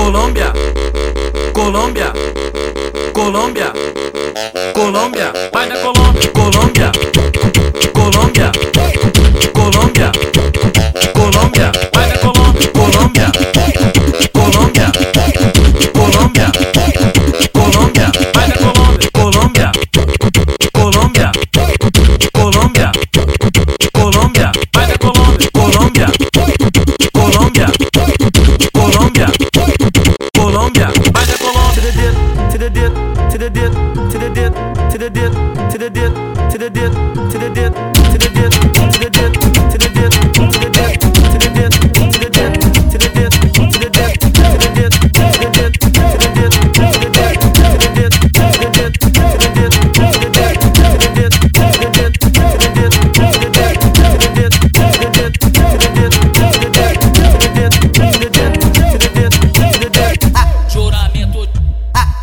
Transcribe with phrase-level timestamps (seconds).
[0.00, 0.50] Colômbia,
[1.52, 2.12] Colômbia,
[3.12, 3.72] Colômbia,
[4.72, 5.99] Colômbia, vai Colômbia, Colômbia,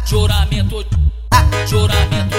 [0.07, 0.85] choramento,
[1.31, 2.36] ah, choramento.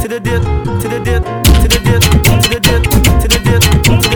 [0.00, 2.00] to the dip, to the dip, to the dip,
[2.40, 4.09] to the dip, to the dip, to the dip.